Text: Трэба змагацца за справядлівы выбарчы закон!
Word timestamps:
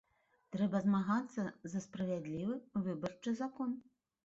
Трэба 0.53 0.79
змагацца 0.85 1.45
за 1.75 1.83
справядлівы 1.85 2.59
выбарчы 2.89 3.37
закон! 3.45 3.79